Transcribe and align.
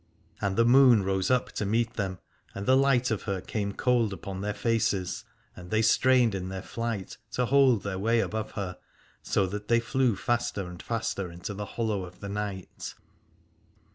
And 0.41 0.55
the 0.57 0.65
moon 0.65 1.03
rose 1.03 1.29
up 1.29 1.51
to 1.51 1.63
meet 1.63 1.93
them, 1.93 2.17
and 2.55 2.65
the 2.65 2.75
light 2.75 3.11
of 3.11 3.21
her 3.29 3.39
came 3.39 3.71
cold 3.71 4.11
upon 4.13 4.41
their 4.41 4.55
faces, 4.55 5.25
and 5.55 5.69
they 5.69 5.83
strained 5.83 6.33
in 6.33 6.49
their 6.49 6.63
flight 6.63 7.17
to 7.33 7.45
hold 7.45 7.83
their 7.83 7.99
way 7.99 8.19
above 8.19 8.53
her, 8.53 8.79
so 9.21 9.45
that 9.45 9.67
they 9.67 9.79
flew 9.79 10.15
faster 10.15 10.65
and 10.67 10.81
faster 10.81 11.31
into 11.31 11.53
the 11.53 11.65
hollow 11.77 12.03
of 12.03 12.19
the 12.19 12.29
night. 12.29 12.95